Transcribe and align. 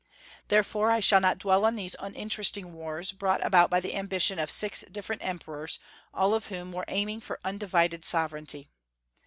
Therefore 0.47 0.89
I 0.89 0.99
shall 0.99 1.21
not 1.21 1.37
dwell 1.37 1.63
on 1.63 1.75
these 1.75 1.95
uninteresting 1.99 2.73
wars, 2.73 3.11
brought 3.11 3.45
about 3.45 3.69
by 3.69 3.79
the 3.79 3.93
ambition 3.93 4.39
of 4.39 4.49
six 4.49 4.81
different 4.91 5.23
emperors, 5.23 5.77
all 6.11 6.33
of 6.33 6.47
whom 6.47 6.71
were 6.71 6.85
aiming 6.87 7.21
for 7.21 7.39
undivided 7.43 8.03
sovereignty. 8.03 8.67